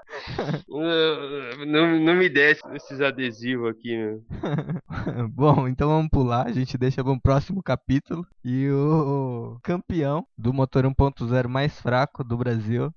[1.65, 4.23] Não, não, me desce esses adesivos aqui, meu.
[5.29, 8.25] Bom, então vamos pular, a gente deixa para um próximo capítulo.
[8.43, 12.91] E o campeão do motor 1.0 mais fraco do Brasil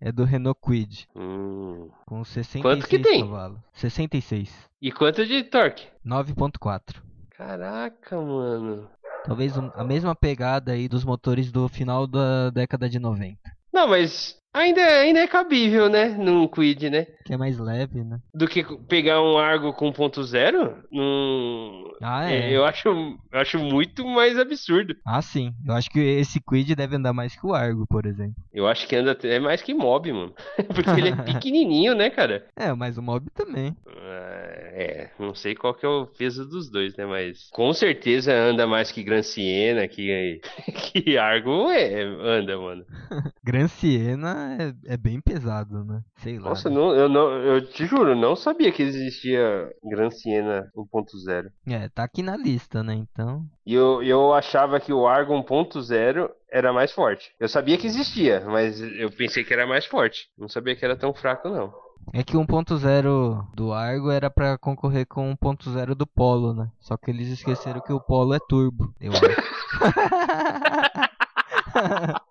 [0.00, 1.90] é do Renault Kwid, Hum.
[2.06, 3.20] com 66 Quanto que tem?
[3.20, 3.60] cavalos.
[3.74, 4.68] 66.
[4.80, 5.86] E quanto de torque?
[6.04, 7.02] 9.4.
[7.30, 8.88] Caraca, mano.
[9.26, 13.36] Talvez a mesma pegada aí dos motores do final da década de 90.
[13.72, 16.08] Não, mas ainda, ainda é cabível, né?
[16.08, 17.06] Num Quid, né?
[17.24, 18.18] Que é mais leve, né?
[18.34, 20.74] Do que pegar um Argo com 1.0?
[20.92, 21.90] Num...
[22.02, 22.56] Ah, É, é.
[22.56, 24.94] Eu acho, eu acho muito mais absurdo.
[25.04, 25.52] Ah, sim.
[25.66, 28.34] Eu acho que esse Quid deve andar mais que o Argo, por exemplo.
[28.52, 30.34] Eu acho que anda até mais que mob, mano.
[30.74, 32.46] Porque ele é pequenininho, né, cara?
[32.56, 33.76] É, mas o Mob também.
[33.86, 37.06] Ah, É, não sei qual que é o peso dos dois, né?
[37.06, 40.40] Mas com certeza anda mais que Gran Siena, que,
[40.92, 42.84] que Argo é, anda, mano.
[43.42, 46.02] Gran Siena é, é bem pesado, né?
[46.16, 46.50] Sei lá.
[46.50, 46.74] Nossa, né?
[46.74, 51.50] não, eu, não, eu te juro, não sabia que existia Gran Siena 1.0.
[51.66, 52.94] É, tá aqui na lista, né?
[52.94, 53.44] Então.
[53.64, 57.32] E eu, eu achava que o Argo 1.0 era mais forte.
[57.38, 60.28] Eu sabia que existia, mas eu pensei que era mais forte.
[60.38, 61.72] Não sabia que era tão fraco, não.
[62.12, 66.70] É que o 1.0 do Argo era pra concorrer com o 1.0 do Polo, né?
[66.78, 69.22] Só que eles esqueceram que o Polo é turbo, eu acho.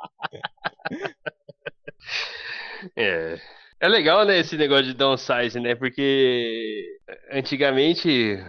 [2.95, 3.39] É.
[3.77, 5.75] É legal, né, esse negócio de downsize, né?
[5.75, 6.97] Porque
[7.29, 8.41] antigamente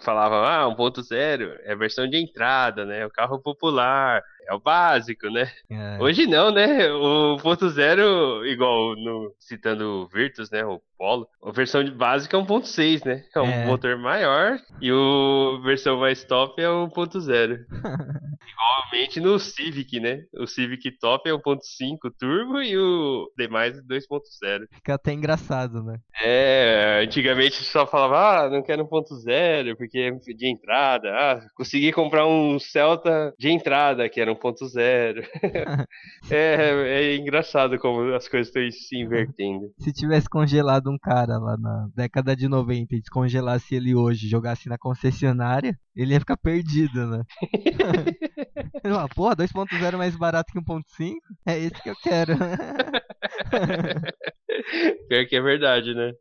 [0.00, 3.06] falavam, ah, 1.0 é a versão de entrada, né?
[3.06, 5.50] O carro popular, é o básico, né?
[5.70, 5.96] É.
[5.98, 6.92] Hoje não, né?
[6.92, 10.62] O 1.0, igual no, citando o Virtus, né?
[10.64, 13.24] O Polo, a versão de básica é 1.6, né?
[13.34, 13.64] É um É.
[13.64, 17.64] motor maior e o versão mais top é o 1.0.
[18.48, 20.22] Igualmente no Civic, né?
[20.34, 24.66] O Civic Top é 1.5 turbo e o demais 2.0.
[24.72, 25.98] Fica até engraçado, né?
[26.22, 31.08] É, antigamente só falava, ah, não quero 1.0 porque é de entrada.
[31.10, 35.24] Ah, consegui comprar um Celta de entrada que era 1.0.
[36.30, 39.72] é, é engraçado como as coisas estão se invertendo.
[39.78, 44.68] Se tivesse congelado um cara lá na década de 90 e descongelasse ele hoje, jogasse
[44.68, 47.22] na concessionária, ele ia ficar perdido, né?
[48.82, 51.14] Ele fala, porra, 2.0 mais barato que 1.5?
[51.46, 52.36] É esse que eu quero.
[55.08, 56.12] Pior que é verdade, né?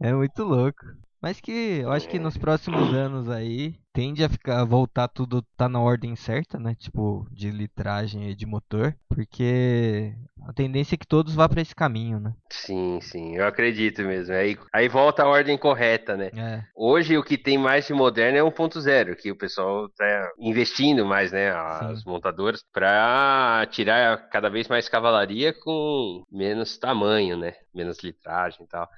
[0.00, 0.84] É muito louco.
[1.22, 5.68] Mas que eu acho que nos próximos anos aí tende a ficar voltar tudo tá
[5.68, 6.74] na ordem certa, né?
[6.74, 10.12] Tipo de litragem e de motor, porque
[10.46, 12.34] a tendência é que todos vá para esse caminho, né?
[12.50, 14.34] Sim, sim, eu acredito mesmo.
[14.34, 16.30] Aí, aí volta a ordem correta, né?
[16.36, 16.62] É.
[16.76, 21.30] Hoje o que tem mais de moderno é 1.0, que o pessoal tá investindo mais,
[21.30, 21.52] né?
[21.52, 22.10] As Sim.
[22.10, 27.54] montadoras, para tirar cada vez mais cavalaria com menos tamanho, né?
[27.72, 28.88] Menos litragem e tal.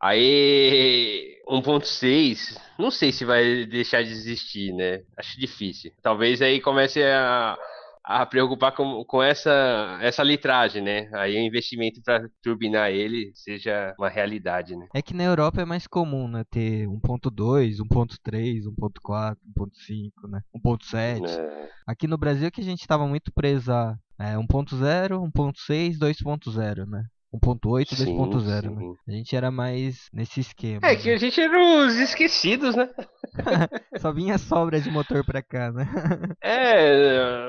[0.00, 5.02] Aí 1.6, não sei se vai deixar de existir, né?
[5.16, 5.92] Acho difícil.
[6.02, 7.56] Talvez aí comece a,
[8.04, 11.10] a preocupar com, com essa, essa litragem, né?
[11.14, 14.86] Aí o investimento para turbinar ele seja uma realidade, né?
[14.94, 16.44] É que na Europa é mais comum, né?
[16.50, 20.40] Ter 1.2, 1.3, 1.4, 1.5, né?
[20.54, 21.28] 1.7.
[21.28, 25.98] É, Aqui no Brasil é que a gente tava muito preso a é, 1.0, 1.6,
[25.98, 27.04] 2.0, né?
[27.34, 28.94] 1.8, sim, 2.0, né?
[29.08, 30.86] A gente era mais nesse esquema.
[30.86, 31.14] É que né?
[31.14, 32.88] a gente era os esquecidos, né?
[34.00, 35.86] Só vinha sobra de motor pra cá, né?
[36.42, 37.48] É,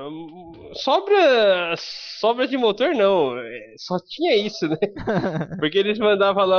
[0.73, 4.77] sobra, sobra de motor não, é, só tinha isso, né?
[5.59, 6.57] Porque eles mandavam lá,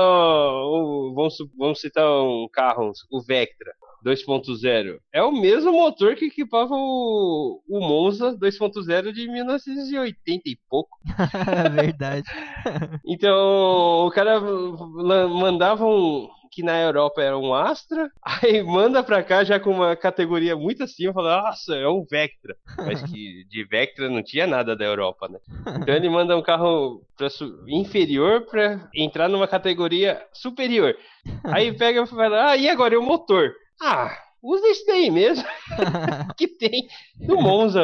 [0.66, 3.72] o- vamos, vamos citar um carro, o Vectra
[4.04, 4.98] 2.0.
[5.12, 10.96] É o mesmo motor que equipava o, o Monza 2.0 de 1980 e pouco.
[11.74, 12.28] Verdade.
[13.04, 19.44] Então, o cara mandava um que na Europa era um Astra, aí manda pra cá
[19.44, 22.56] já com uma categoria muito acima, fala, nossa, é um Vectra.
[22.76, 25.38] Mas que de Vectra não tinha nada da Europa, né?
[25.80, 27.28] Então ele manda um carro pra
[27.68, 30.96] inferior pra entrar numa categoria superior.
[31.44, 33.52] Aí pega e fala, ah, e agora é o motor?
[33.80, 35.44] Ah, usa esse daí mesmo,
[36.36, 36.88] que tem
[37.20, 37.80] no Monza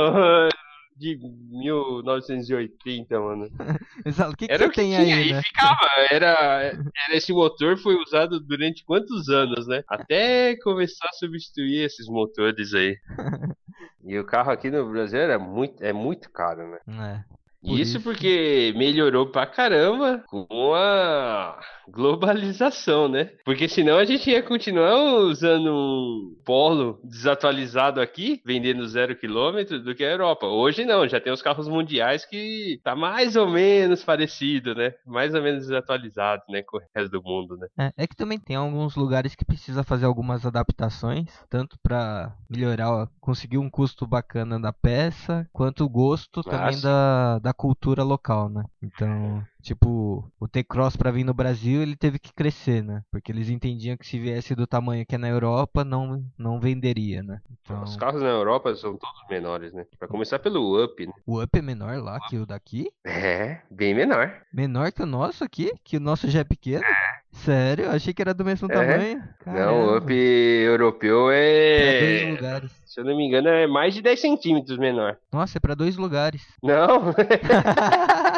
[0.97, 1.19] de
[1.51, 3.49] 1980, mano.
[4.05, 4.33] Exato.
[4.33, 5.43] O que, que Era você o que tem tinha aí, e né?
[5.43, 5.79] ficava.
[6.11, 9.83] Era, era esse motor foi usado durante quantos anos, né?
[9.89, 12.97] Até começar a substituir esses motores aí.
[14.07, 16.79] E o carro aqui no Brasil era muito, é muito caro, né?
[16.87, 17.25] É.
[17.65, 18.01] Por Isso, isso.
[18.03, 23.31] porque melhorou pra caramba com a globalização, né?
[23.45, 29.95] Porque senão a gente ia continuar usando um polo desatualizado aqui, vendendo zero quilômetro, do
[29.95, 30.47] que a Europa.
[30.47, 34.93] Hoje não, já tem os carros mundiais que tá mais ou menos parecido, né?
[35.07, 36.63] Mais ou menos desatualizado, né?
[36.63, 37.69] Com o resto do mundo, né?
[37.79, 42.91] É, é que também tem alguns lugares que precisa fazer algumas adaptações, tanto pra melhorar,
[42.91, 48.49] ó, conseguir um custo bacana da peça, quanto o gosto também da, da cultura local,
[48.49, 48.65] né?
[48.83, 53.03] Então, tipo, o T-Cross pra vir no Brasil, ele teve que crescer, né?
[53.11, 57.23] Porque eles entendiam que se viesse do tamanho que é na Europa, não, não venderia,
[57.23, 57.41] né?
[57.63, 59.85] Então, Os carros na Europa são todos menores, né?
[59.99, 61.13] Pra começar pelo Up, né?
[61.27, 62.91] o Up é menor lá que o daqui?
[63.05, 64.33] É, bem menor.
[64.53, 65.73] Menor que o nosso aqui?
[65.83, 66.85] Que o nosso já é pequeno?
[67.33, 67.87] Sério?
[67.87, 68.75] Eu achei que era do mesmo É.
[68.75, 69.19] tamanho.
[69.19, 69.97] Não, o Caramba.
[69.99, 72.31] Up europeu Pra dois é.
[72.31, 72.85] lugares.
[72.85, 75.17] Se eu não me engano, é mais de 10 centímetros menor.
[75.33, 76.47] Nossa, é pra dois lugares.
[76.63, 77.13] Não,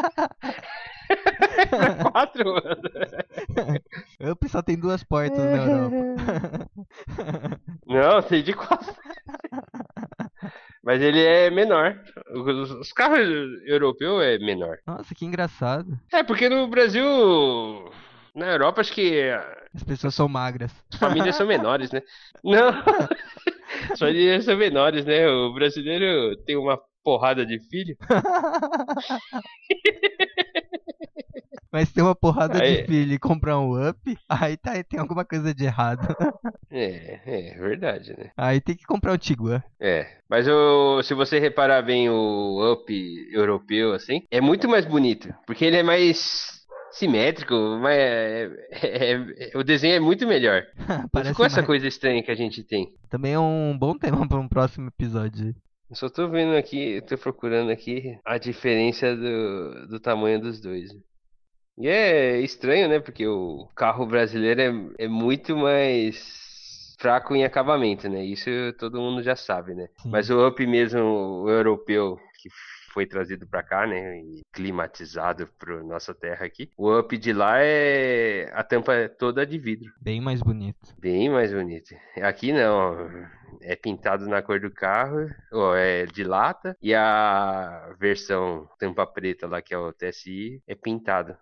[2.16, 4.40] quatro, mano.
[4.48, 6.70] Só tem duas portas na Europa.
[7.86, 8.94] Não, tem de quatro.
[10.82, 12.00] Mas ele é menor.
[12.32, 13.28] Os, os carros
[13.66, 14.78] europeus é menor.
[14.86, 15.98] Nossa, que engraçado.
[16.12, 17.04] É, porque no Brasil.
[18.34, 19.30] Na Europa, acho que
[19.74, 20.70] As pessoas são magras.
[20.92, 22.02] as famílias são menores, né?
[22.44, 22.68] Não!
[23.90, 25.28] As famílias são menores, né?
[25.28, 27.96] O brasileiro tem uma porrada de filho.
[31.76, 33.98] Mas tem uma porrada Aí- de filho e comprar um Up,
[34.30, 36.00] aí tá, tem alguma coisa de errado.
[36.70, 38.30] É, é verdade, né?
[38.36, 39.62] Aí tem que comprar um Tiguan.
[39.80, 42.92] É, mas o, se você reparar bem o Up
[43.32, 49.58] europeu, assim, é muito mais bonito, porque ele é mais simétrico, mais, é- é- é-
[49.58, 50.62] o desenho é muito melhor.
[51.12, 52.88] Parece ficou essa mais- coisa estranha que a gente tem.
[53.08, 55.54] Também é um bom tema para um próximo episódio.
[55.88, 60.90] Eu só tô vendo aqui, tô procurando aqui a diferença do, do tamanho dos dois.
[61.78, 63.00] E é estranho, né?
[63.00, 64.60] Porque o carro brasileiro
[64.98, 68.24] é, é muito mais fraco em acabamento, né?
[68.24, 69.88] Isso todo mundo já sabe, né?
[70.02, 70.10] Sim.
[70.10, 71.00] Mas o Up mesmo,
[71.44, 72.48] o europeu, que
[72.96, 76.70] foi trazido para cá, né, e climatizado para nossa terra aqui.
[76.78, 80.94] O Up de lá é a tampa é toda de vidro, Bem mais bonito.
[80.98, 81.94] bem mais bonito.
[82.22, 83.06] Aqui não,
[83.60, 89.46] é pintado na cor do carro, ou é de lata, e a versão tampa preta
[89.46, 90.74] lá que é o TSI é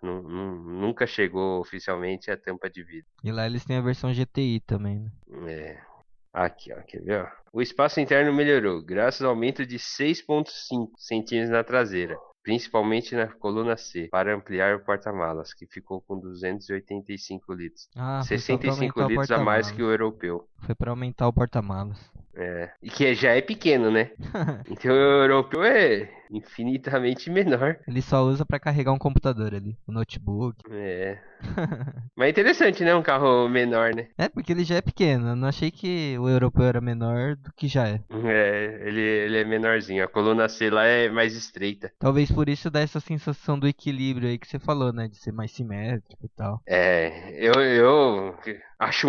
[0.03, 3.07] nu- Nunca chegou oficialmente a tampa de vidro.
[3.23, 5.11] E lá eles têm a versão GTI também, né?
[5.49, 5.94] É.
[6.35, 7.21] Aqui, ó, quer ver?
[7.21, 7.27] Ó?
[7.53, 13.75] O espaço interno melhorou, graças ao aumento de 6,5 centímetros na traseira, principalmente na coluna
[13.75, 17.89] C, para ampliar o porta-malas, que ficou com 285 litros.
[17.97, 20.47] Ah, foi só pra 65 aumentar o litros a mais que o europeu.
[20.59, 21.97] Foi pra aumentar o porta-malas.
[22.35, 22.69] É.
[22.83, 24.11] E que já é pequeno, né?
[24.69, 27.77] Então o europeu é infinitamente menor.
[27.87, 30.57] Ele só usa pra carregar um computador ali, o notebook.
[30.69, 31.17] É.
[32.15, 32.95] Mas é interessante, né?
[32.95, 34.07] Um carro menor, né?
[34.17, 35.29] É, porque ele já é pequeno.
[35.29, 38.01] Eu não achei que o europeu era menor do que já é.
[38.09, 40.03] É, ele, ele é menorzinho.
[40.03, 41.91] A coluna C lá é mais estreita.
[41.99, 45.07] Talvez por isso dá essa sensação do equilíbrio aí que você falou, né?
[45.07, 46.61] De ser mais simétrico e tal.
[46.67, 48.35] É, eu, eu
[48.77, 49.07] acho,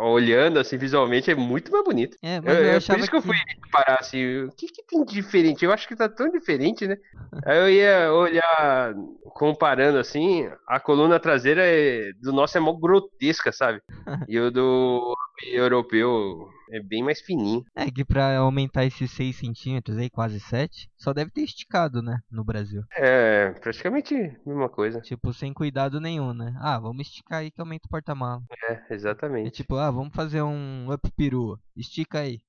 [0.00, 2.16] olhando assim visualmente, é muito mais bonito.
[2.22, 3.36] É, mas Eu- eu, eu- achava por isso que eu fui
[3.72, 5.64] parar assim, o que, que tem de diferente?
[5.64, 6.96] Eu acho que tá tão diferente, né?
[7.46, 8.94] Aí eu ia olhar,
[9.34, 13.80] comparando assim, a coluna traseira é- do nosso é mó grotesca, sabe?
[14.28, 15.14] E o do
[15.52, 17.64] europeu é bem mais fininho.
[17.74, 22.18] É que pra aumentar esses 6 centímetros aí, quase 7, só deve ter esticado, né?
[22.30, 22.82] No Brasil.
[22.96, 25.00] É, praticamente a mesma coisa.
[25.00, 26.54] Tipo, sem cuidado nenhum, né?
[26.60, 28.42] Ah, vamos esticar aí que aumenta o porta-mala.
[28.68, 29.50] É, É exatamente.
[29.52, 31.58] tipo, ah, vamos fazer um up perua.
[31.76, 32.40] Estica aí.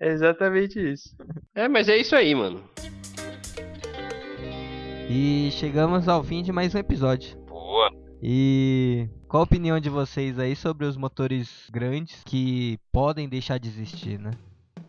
[0.00, 1.16] É exatamente isso.
[1.54, 2.62] É, mas é isso aí, mano.
[5.08, 7.36] e chegamos ao fim de mais um episódio.
[7.46, 7.90] Boa.
[8.26, 13.68] E qual a opinião de vocês aí sobre os motores grandes que podem deixar de
[13.68, 14.30] existir, né?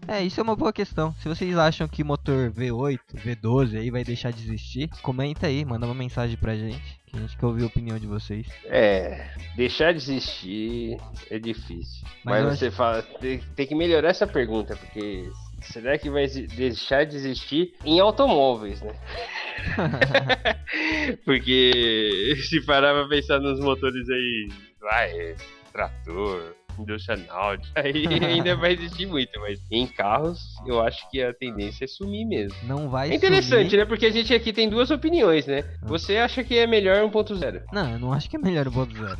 [0.07, 1.13] É, isso é uma boa questão.
[1.19, 5.85] Se vocês acham que motor V8, V12 aí vai deixar de existir, comenta aí, manda
[5.85, 8.47] uma mensagem pra gente, que a gente quer ouvir a opinião de vocês.
[8.65, 10.97] É, deixar de existir
[11.29, 12.07] é difícil.
[12.23, 15.29] Mas Mas, você fala, tem, tem que melhorar essa pergunta, porque
[15.61, 18.95] será que vai deixar de existir em automóveis, né?
[21.25, 24.49] porque se parar pra pensar nos motores aí,
[24.81, 25.35] vai,
[25.71, 31.33] trator, indústria náutica, aí ainda vai existir muito, mas em carros eu acho que a
[31.33, 32.57] tendência é sumir mesmo.
[32.63, 33.79] Não vai É interessante, sumir.
[33.79, 33.85] né?
[33.85, 35.63] Porque a gente aqui tem duas opiniões, né?
[35.83, 37.61] Você acha que é melhor 1.0?
[37.71, 39.17] Não, eu não acho que é melhor o ponto zero.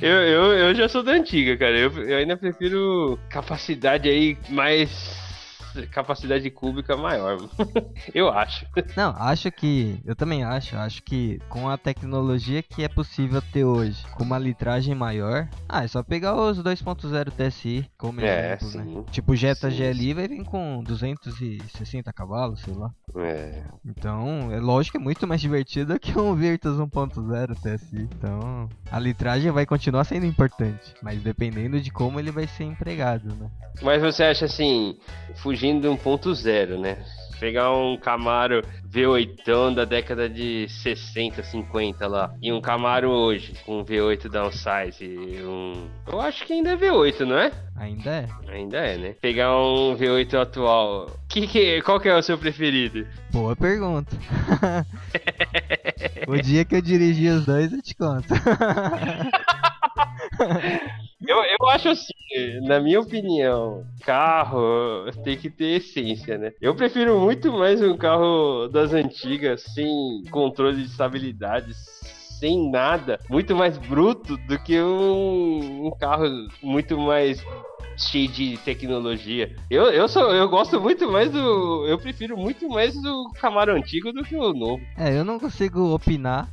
[0.00, 1.76] Eu, eu, eu já sou da antiga, cara.
[1.76, 5.18] Eu, eu ainda prefiro capacidade aí mais.
[5.86, 7.38] Capacidade cúbica maior.
[8.14, 8.66] eu acho.
[8.96, 10.00] Não, acho que.
[10.04, 10.76] Eu também acho.
[10.76, 15.48] Acho que com a tecnologia que é possível ter hoje, com uma litragem maior.
[15.68, 18.84] Ah, é só pegar os 2.0 TSI como É, exemplo, né?
[18.84, 19.04] sim.
[19.10, 22.90] Tipo, o Jetta Sim, GLI vai vir com 260 cavalos, sei lá.
[23.16, 23.62] É.
[23.84, 28.08] Então, é lógico que é muito mais divertido que um Virtus 1.0 TSI.
[28.18, 33.34] Então, a litragem vai continuar sendo importante, mas dependendo de como ele vai ser empregado,
[33.34, 33.50] né?
[33.82, 34.96] Mas você acha assim,
[35.36, 36.98] fugindo de 1.0, né?
[37.40, 43.80] Pegar um Camaro V8 da década de 60, 50 lá, e um Camaro hoje, com
[43.80, 45.04] um V8 downsize,
[45.44, 45.88] um...
[46.06, 47.52] Eu acho que ainda é V8, não é?
[47.76, 48.28] Ainda é.
[48.48, 49.14] Ainda é, né?
[49.20, 53.06] Pegar um V8 atual, que que, qual que é o seu preferido?
[53.30, 54.16] Boa pergunta.
[56.26, 58.26] o dia que eu dirigi os dois, eu te conto.
[61.28, 62.14] Eu, eu acho assim,
[62.62, 66.52] na minha opinião, carro tem que ter essência, né?
[66.60, 71.72] Eu prefiro muito mais um carro das antigas, sem controle de estabilidade,
[72.38, 76.26] sem nada, muito mais bruto do que um, um carro
[76.62, 77.44] muito mais
[77.98, 79.54] cheio de tecnologia.
[79.68, 81.86] Eu, eu, sou, eu gosto muito mais do.
[81.86, 84.82] Eu prefiro muito mais do Camaro antigo do que o novo.
[84.96, 86.48] É, eu não consigo opinar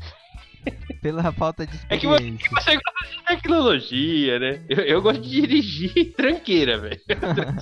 [1.02, 2.50] pela falta de É que você, experiência.
[2.50, 2.72] gosta
[3.10, 4.62] de tecnologia, né?
[4.70, 7.00] Eu, eu gosto de dirigir tranqueira, velho.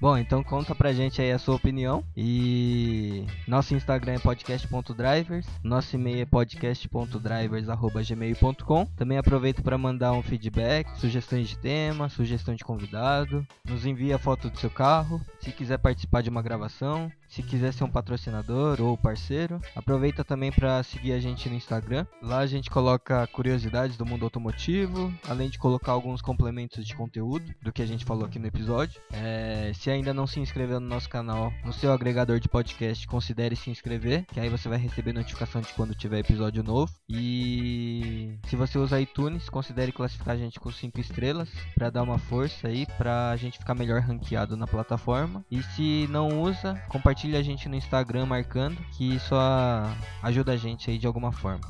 [0.00, 2.04] Bom, então conta pra gente aí a sua opinião.
[2.16, 5.46] E nosso Instagram é podcast.drivers.
[5.62, 8.86] Nosso e-mail é podcast.drivers.gmail.com.
[8.96, 13.46] Também aproveita para mandar um feedback, sugestões de tema, sugestão de convidado.
[13.68, 15.20] Nos envia a foto do seu carro.
[15.40, 17.12] Se quiser participar de uma gravação.
[17.38, 22.04] Se quiser ser um patrocinador ou parceiro, aproveita também para seguir a gente no Instagram.
[22.20, 27.54] Lá a gente coloca curiosidades do mundo automotivo, além de colocar alguns complementos de conteúdo
[27.62, 29.00] do que a gente falou aqui no episódio.
[29.12, 33.54] É, se ainda não se inscreveu no nosso canal, no seu agregador de podcast, considere
[33.54, 36.92] se inscrever, que aí você vai receber notificação de quando tiver episódio novo.
[37.08, 42.18] E se você usa iTunes, considere classificar a gente com 5 estrelas para dar uma
[42.18, 45.44] força aí pra gente ficar melhor ranqueado na plataforma.
[45.48, 49.34] E se não usa, compartilhe a gente no Instagram marcando, que isso
[50.22, 51.60] ajuda a gente aí de alguma forma.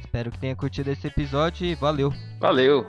[0.00, 2.12] Espero que tenha curtido esse episódio e valeu.
[2.40, 2.86] Valeu.